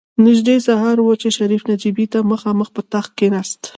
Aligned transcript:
نژدې 0.25 0.55
سهار 0.67 0.97
و 1.01 1.17
چې 1.21 1.29
شريف 1.37 1.63
نجيبې 1.71 2.05
ته 2.13 2.19
مخامخ 2.31 2.67
په 2.75 2.81
تخت 2.93 3.11
کېناست. 3.19 3.61